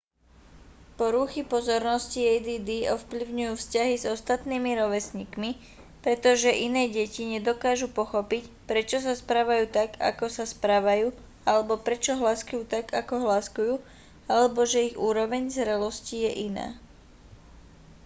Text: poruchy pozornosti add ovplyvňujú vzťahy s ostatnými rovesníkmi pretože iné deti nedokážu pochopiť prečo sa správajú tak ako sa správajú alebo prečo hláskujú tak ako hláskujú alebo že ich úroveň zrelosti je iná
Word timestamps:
poruchy 0.97 1.41
pozornosti 1.53 2.19
add 2.35 2.69
ovplyvňujú 2.97 3.53
vzťahy 3.57 3.95
s 4.01 4.05
ostatnými 4.15 4.71
rovesníkmi 4.81 5.51
pretože 6.03 6.49
iné 6.67 6.83
deti 6.97 7.23
nedokážu 7.33 7.85
pochopiť 7.97 8.43
prečo 8.69 8.97
sa 9.05 9.13
správajú 9.21 9.65
tak 9.77 9.89
ako 10.11 10.25
sa 10.35 10.45
správajú 10.53 11.07
alebo 11.49 11.73
prečo 11.85 12.11
hláskujú 12.19 12.61
tak 12.73 12.85
ako 13.01 13.13
hláskujú 13.29 13.75
alebo 14.33 14.59
že 14.71 14.79
ich 14.89 14.97
úroveň 15.09 15.43
zrelosti 15.55 16.15
je 16.25 16.31
iná 16.49 16.67